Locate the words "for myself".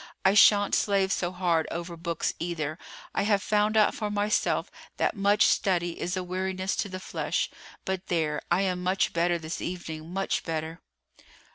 3.93-4.71